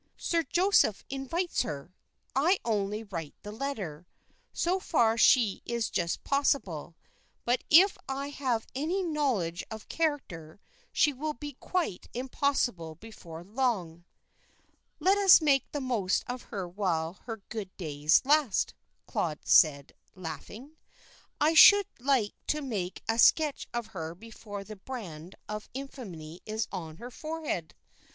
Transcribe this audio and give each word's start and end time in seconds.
"Sir 0.17 0.41
Joseph 0.41 1.03
invites 1.11 1.61
her. 1.61 1.93
I 2.35 2.57
only 2.65 3.03
write 3.03 3.35
the 3.43 3.51
letter. 3.51 4.07
So 4.51 4.79
far 4.79 5.15
she 5.15 5.61
is 5.63 5.91
just 5.91 6.23
possible; 6.23 6.95
but 7.45 7.63
if 7.69 7.99
I 8.09 8.29
have 8.29 8.65
any 8.73 9.03
knowledge 9.03 9.63
of 9.69 9.89
character, 9.89 10.59
she 10.91 11.13
will 11.13 11.33
be 11.35 11.53
quite 11.59 12.07
impossible 12.15 12.95
before 12.95 13.43
long." 13.43 14.03
"Let 14.99 15.19
us 15.19 15.39
make 15.39 15.71
the 15.71 15.79
most 15.79 16.23
of 16.25 16.41
her 16.49 16.67
while 16.67 17.19
her 17.27 17.43
good 17.49 17.69
days 17.77 18.23
last," 18.25 18.73
Claude 19.05 19.45
said, 19.45 19.93
laughing. 20.15 20.77
"I 21.39 21.53
should 21.53 21.85
like 21.99 22.33
to 22.47 22.63
make 22.63 23.03
a 23.07 23.19
sketch 23.19 23.67
of 23.71 23.85
her 23.93 24.15
before 24.15 24.63
the 24.63 24.77
brand 24.77 25.35
of 25.47 25.69
infamy 25.75 26.41
is 26.47 26.67
on 26.71 26.97
her 26.97 27.11
forehead. 27.11 27.75